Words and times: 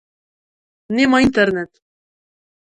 Нема 0.99 1.19
интернет. 1.27 1.71